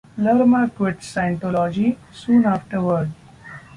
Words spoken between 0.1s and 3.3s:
Lerma quit Scientology soon afterward.